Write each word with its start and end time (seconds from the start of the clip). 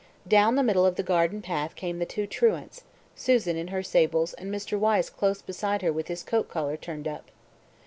Down 0.27 0.55
the 0.55 0.63
middle 0.63 0.83
of 0.87 0.95
the 0.95 1.03
garden 1.03 1.43
path 1.43 1.75
came 1.75 1.99
the 1.99 2.07
two 2.07 2.25
truants, 2.25 2.85
Susan 3.13 3.55
in 3.55 3.67
her 3.67 3.83
sables 3.83 4.33
and 4.33 4.51
Mr. 4.51 4.75
Wyse 4.75 5.11
close 5.11 5.43
beside 5.43 5.83
her 5.83 5.93
with 5.93 6.07
his 6.07 6.23
coat 6.23 6.49
collar 6.49 6.75
turned 6.75 7.07
up. 7.07 7.29